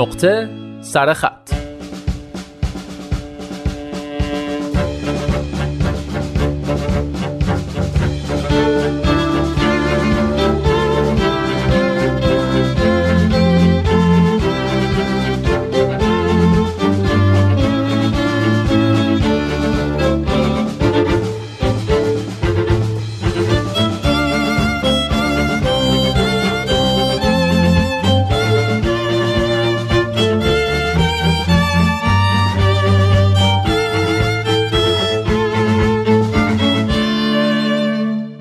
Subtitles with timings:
[0.00, 0.48] نقطه
[0.80, 1.59] سرخط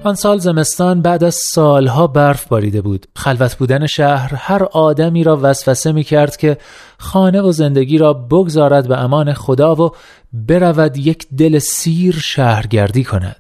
[0.10, 3.06] آن سال زمستان بعد از سالها برف باریده بود.
[3.16, 6.58] خلوت بودن شهر هر آدمی را وسوسه می کرد که
[6.98, 9.92] خانه و زندگی را بگذارد به امان خدا و
[10.34, 13.36] برود یک دل سیر شهرگردی کند.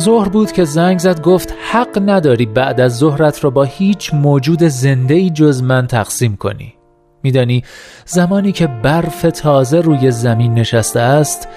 [0.00, 4.62] ظهر بود که زنگ زد گفت حق نداری بعد از ظهرت را با هیچ موجود
[4.62, 6.81] زنده ای جز من تقسیم کنی.
[7.22, 7.64] میدانی
[8.04, 11.48] زمانی که برف تازه روی زمین نشسته است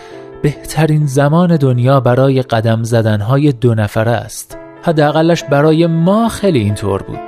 [0.41, 4.58] بهترین زمان دنیا برای قدم زدنهای دو نفره است.
[4.83, 7.19] حداقلش برای ما خیلی اینطور بود.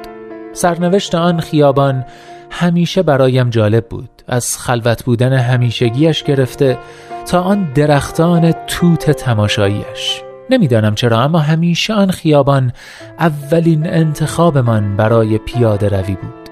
[0.54, 2.06] سرنوشت آن خیابان
[2.52, 4.10] همیشه برایم جالب بود.
[4.28, 6.78] از خلوت بودن همیشگیش گرفته
[7.26, 10.22] تا آن درختان توت تماشاییش.
[10.50, 12.72] نمی‌دانم چرا اما همیشه آن خیابان
[13.20, 16.47] اولین انتخاب من برای پیاده روی بود.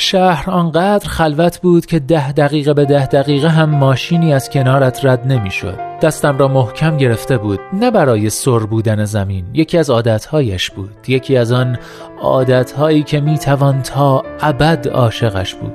[0.00, 5.26] شهر آنقدر خلوت بود که ده دقیقه به ده دقیقه هم ماشینی از کنارت رد
[5.26, 5.78] نمی‌شد.
[6.02, 9.44] دستم را محکم گرفته بود نه برای سر بودن زمین.
[9.54, 10.90] یکی از عادتهایش بود.
[11.08, 11.78] یکی از آن
[12.20, 15.74] عادتهایی که می‌توان تا ابد عاشقش بود.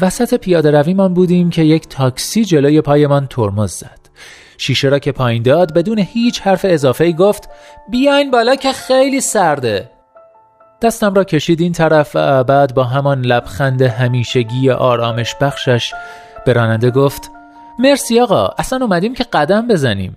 [0.00, 4.00] وسط پیاده رویمان بودیم که یک تاکسی جلوی پایمان ترمز زد.
[4.58, 7.48] شیشه را که پایین داد بدون هیچ حرف اضافه گفت
[7.90, 9.91] بیاین بالا که خیلی سرده.
[10.82, 15.94] دستم را کشید این طرف و بعد با همان لبخند همیشگی آرامش بخشش
[16.44, 17.30] به راننده گفت
[17.78, 20.16] مرسی آقا اصلا اومدیم که قدم بزنیم.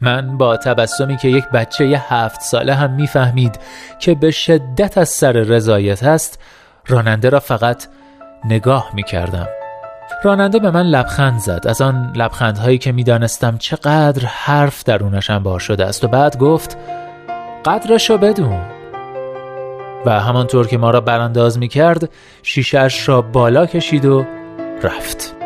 [0.00, 3.58] من با تبسمی که یک بچه ی هفت ساله هم می‌فهمید
[3.98, 6.40] که به شدت از سر رضایت است
[6.86, 7.86] راننده را فقط
[8.44, 9.48] نگاه می کردم.
[10.22, 11.66] راننده به من لبخند زد.
[11.66, 16.76] از آن لبخندهایی که می‌دانستم چقدر حرف درونش بار شده است و بعد گفت
[17.64, 18.79] قدرشو بدون.
[20.06, 22.10] و همانطور که ما را برانداز می کرد
[22.42, 24.26] شیشش را بالا کشید و
[24.82, 25.36] رفت.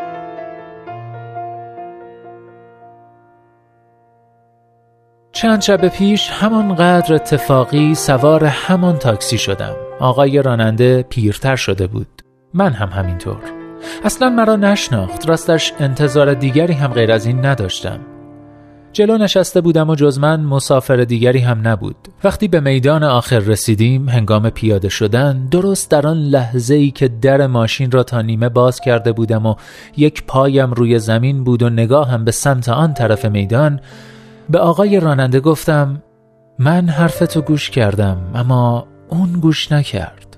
[5.32, 9.74] چند شب پیش همانقدر اتفاقی سوار همان تاکسی شدم.
[10.00, 12.22] آقای راننده پیرتر شده بود.
[12.54, 13.40] من هم همینطور.
[14.04, 15.28] اصلا مرا نشناخت.
[15.28, 18.13] راستش انتظار دیگری هم غیر از این نداشتم.
[18.94, 21.96] جلو نشسته بودم و جز من مسافر دیگری هم نبود.
[22.24, 27.46] وقتی به میدان آخر رسیدیم هنگام پیاده شدن درست در آن لحظه ای که در
[27.46, 29.54] ماشین را تا نیمه باز کرده بودم و
[29.96, 33.80] یک پایم روی زمین بود و نگاهم به سمت آن طرف میدان
[34.50, 36.02] به آقای راننده گفتم
[36.58, 40.36] من حرفتو گوش کردم اما اون گوش نکرد.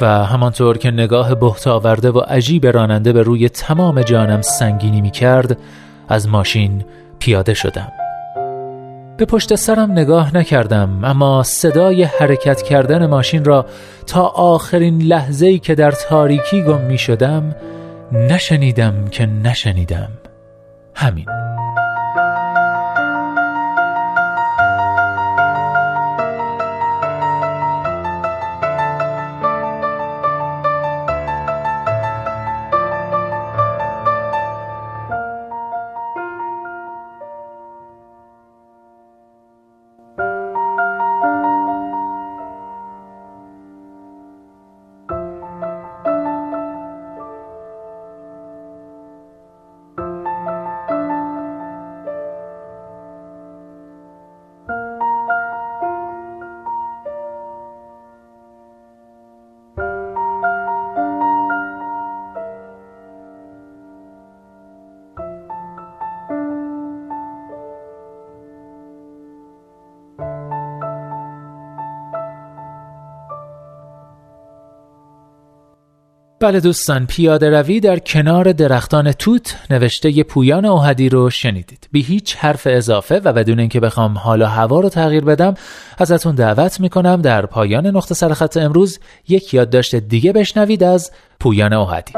[0.00, 5.10] و همانطور که نگاه بهت آورده و عجیب راننده به روی تمام جانم سنگینی می
[5.10, 5.58] کرد
[6.08, 6.84] از ماشین
[7.22, 7.92] پیاده شدم.
[9.16, 13.66] به پشت سرم نگاه نکردم اما صدای حرکت کردن ماشین را
[14.06, 17.56] تا آخرین لحظه ای که در تاریکی گم می شدم
[18.12, 20.08] نشنیدم که نشنیدم.
[20.94, 21.41] همین.
[76.42, 81.88] بله دوستان پیاده روی در کنار درختان توت نوشته پویان اوهدی رو شنیدید.
[81.92, 85.54] بی هیچ حرف اضافه و بدون اینکه بخوام حال و هوا رو تغییر بدم
[85.98, 88.98] ازتون دعوت می‌کنم در پایان نقطه سرخط امروز
[89.28, 91.10] یک یادداشت دیگه بشنوید از
[91.40, 92.12] پویان اوهدی.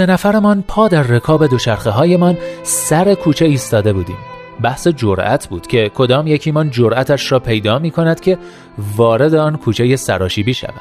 [0.00, 4.16] سه نفرمان پا در رکاب دوچرخه هایمان سر کوچه ایستاده بودیم.
[4.62, 8.38] بحث جرأت بود که کدام یکیمان جرأتش را پیدا می کند که
[8.96, 10.72] وارد آن کوچه سراشیبی شود.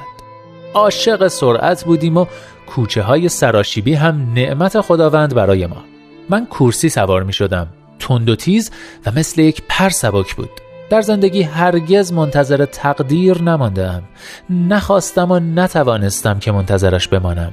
[0.74, 2.26] عاشق سرعت بودیم و
[2.68, 5.84] کوچه های سراشیبی هم نعمت خداوند برای ما.
[6.30, 7.68] من کورسی سوار می شدم
[8.00, 8.72] تند و تیز
[9.06, 10.52] و مثل یک پر سبک بود.
[10.90, 14.04] در زندگی هرگز منتظر تقدیر نماندم
[14.50, 17.52] نخواستم و نتوانستم که منتظرش بمانم.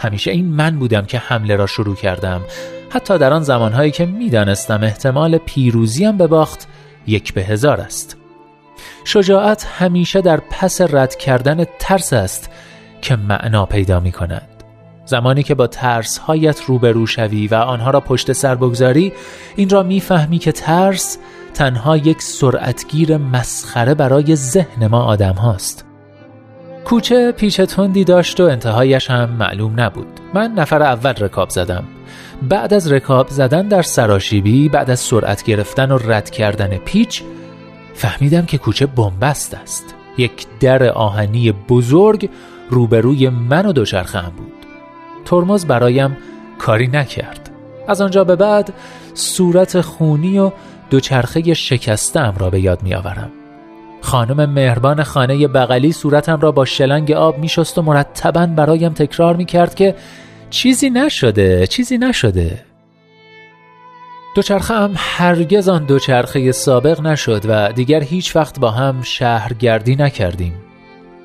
[0.00, 2.40] همیشه این من بودم که حمله را شروع کردم.
[2.90, 6.68] حتی در آن زمانهایی که می‌دانستم احتمال پیروزیم به باخت
[7.06, 8.16] یک به هزار است.
[9.04, 12.50] شجاعت همیشه در پس رد کردن ترس است
[13.02, 14.48] که معنا پیدا می کند
[15.04, 19.12] زمانی که با ترس هایت روبرو شوی و آنها را پشت سر بگذاری
[19.56, 21.18] این را می‌فهمی که ترس
[21.54, 25.89] تنها یک سرعتگیر مسخره برای ذهن ما آدم هاست
[26.84, 30.20] کوچه پیچ تندی داشت و انتهایش هم معلوم نبود.
[30.34, 31.84] من نفر اول رکاب زدم.
[32.48, 37.22] بعد از رکاب زدن در سراشیبی بعد از سرعت گرفتن و رد کردن پیچ
[37.94, 39.94] فهمیدم که کوچه بنبست است.
[40.18, 42.30] یک در آهنی بزرگ
[42.70, 44.52] روبروی من و دوچرخه هم بود.
[45.24, 46.16] ترمز برایم
[46.58, 47.50] کاری نکرد.
[47.88, 48.72] از آنجا به بعد
[49.14, 50.52] صورت خونی و
[50.90, 53.30] دوچرخه شکستم را به یاد می آورم
[54.00, 59.36] خانم مهربان خانه بغلی صورتم را با شلنگ آب می شست و مرتبا برایم تکرار
[59.36, 59.94] می کرد که
[60.50, 62.64] چیزی نشده چیزی نشده.
[64.36, 70.54] دوچرخه هم هرگز آن دوچرخه سابق نشد و دیگر هیچ وقت با هم شهرگردی نکردیم.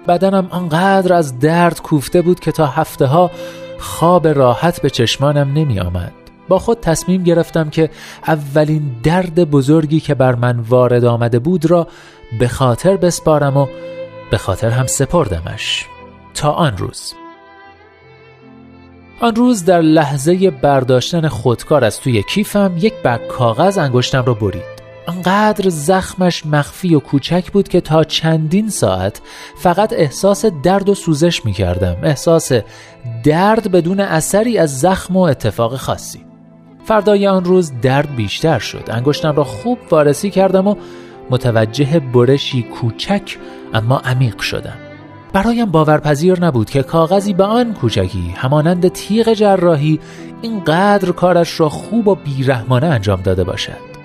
[0.08, 3.32] بدنم آنقدر از درد کوفته بود که تا هفته ها
[3.80, 7.90] خواب راحت به چشمانم نمی آمد با خود تصمیم گرفتم که
[8.28, 11.88] اولین درد بزرگی که بر من وارد آمده بود را
[12.40, 13.68] به خاطر بسپارم و
[14.32, 15.86] به خاطر هم سپردمش.
[16.34, 17.14] تا آن روز.
[19.20, 24.76] آن روز در لحظه برداشتن خودکار از توی کیفم یک برگ کاغذ انگشتم را برید.
[25.08, 29.22] انقدر زخمش مخفی و کوچک بود که تا چندین ساعت
[29.58, 32.52] فقط احساس درد و سوزش می کردم احساس
[33.24, 36.26] درد بدون اثری از زخم و اتفاق خاصی.
[36.86, 38.84] فردای آن روز درد بیشتر شد.
[38.88, 40.76] انگشتم را خوب وارسی کردم و
[41.30, 43.38] متوجه برشی کوچک
[43.74, 44.78] اما عمیق شدم.
[45.34, 50.00] برایم باورپذیر نبود که کاغذی به آن کوچکی همانند تیغ جراحی
[50.42, 53.96] اینقدر کارش را خوب و بیرحمانه انجام داده باشد.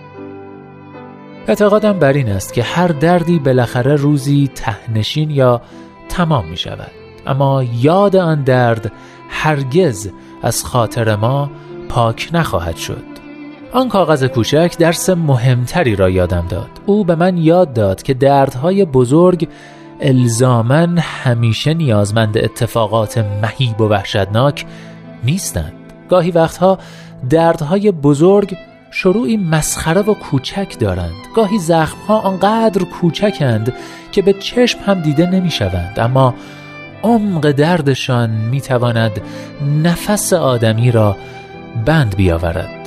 [1.48, 5.62] اعتقادم بر این است که هر دردی بالاخره روزی تهنشین یا
[6.08, 6.90] تمام می شود
[7.26, 8.92] اما یاد آن درد
[9.28, 10.10] هرگز
[10.42, 11.50] از خاطر ما
[11.90, 13.04] پاک نخواهد شد.
[13.72, 16.70] آن کاغذ کوچک درس مهمتری را یادم داد.
[16.86, 19.48] او به من یاد داد که دردهای بزرگ
[20.00, 24.66] الزامن همیشه نیازمند اتفاقات مهیب و وحشتناک
[25.24, 25.72] نیستند.
[26.08, 26.78] گاهی وقتها
[27.30, 28.56] دردهای بزرگ
[28.90, 31.14] شروعی مسخره و کوچک دارند.
[31.36, 33.72] گاهی زخمها آنقدر کوچکند
[34.12, 36.34] که به چشم هم دیده نمی شوند اما
[37.02, 39.20] عمق دردشان می تواند
[39.82, 41.16] نفس آدمی را
[41.86, 42.79] بند بیاورد.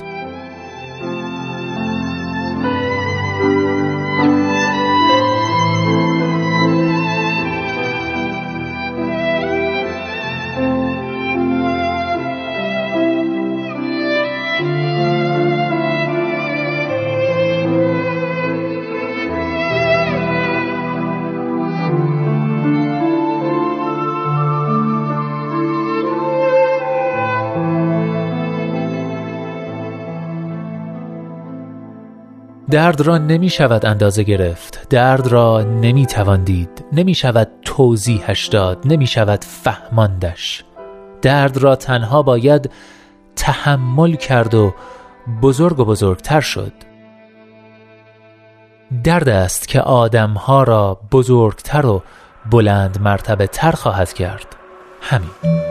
[32.74, 34.88] درد را نمی شود اندازه گرفت.
[34.90, 38.78] درد را نمی توان دید نمی شود توضیحش داد.
[38.86, 40.64] نمی شود فهماندش.
[41.22, 42.72] درد را تنها باید
[43.36, 44.74] تحمل کرد و
[45.42, 46.74] بزرگ و بزرگتر شد.
[49.04, 52.04] درد است که آدمها را بزرگتر و
[52.52, 54.56] بلند مرتبه تر خواهد کرد.
[55.02, 55.64] همین.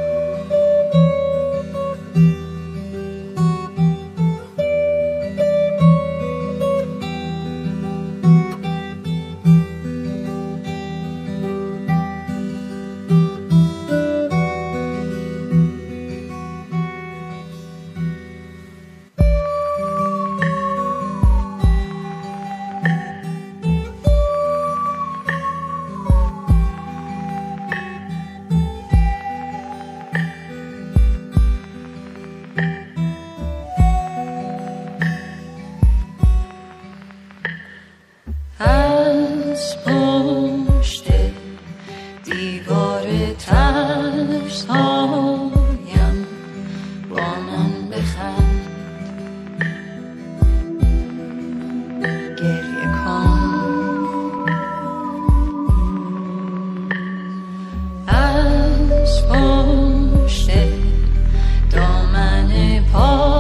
[62.95, 63.32] Oh.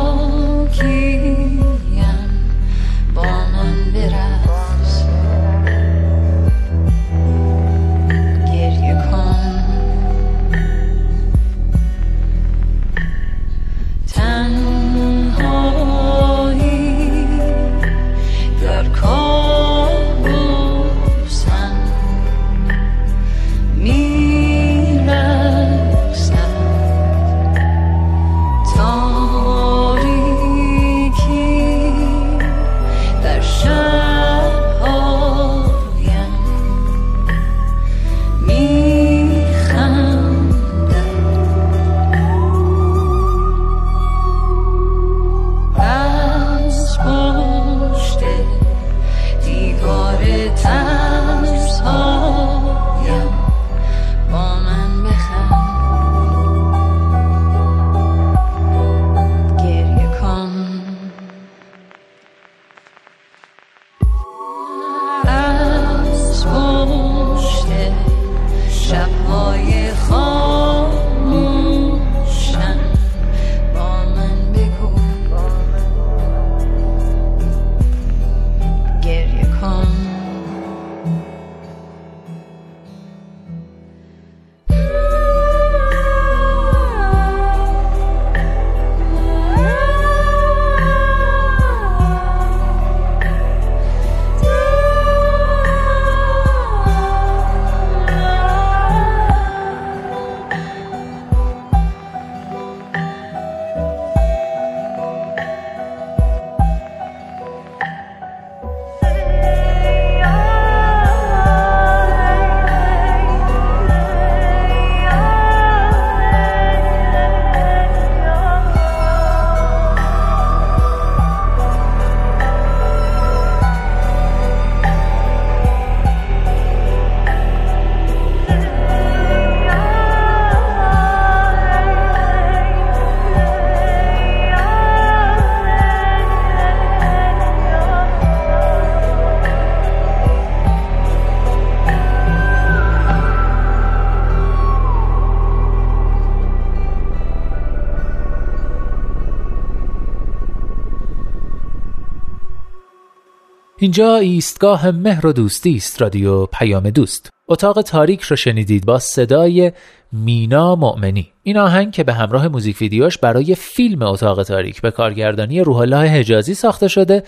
[153.82, 157.30] اینجا ایستگاه مهر و دوستی است رادیو پیام دوست.
[157.48, 159.72] اتاق تاریک رو شنیدید با صدای
[160.12, 161.32] مینا مؤمنی.
[161.42, 166.08] این آهنگ که به همراه موزیک ویدیوش برای فیلم اتاق تاریک به کارگردانی روح الله
[166.08, 167.22] حجازی ساخته شده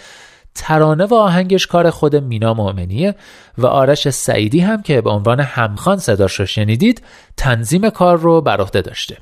[0.54, 3.14] ترانه و آهنگش کار خود مینا مؤمنیه
[3.58, 7.02] و آرش سعیدی هم که به عنوان همخان صداش رو شنیدید
[7.36, 9.16] تنظیم کار رو بر عهده داشته.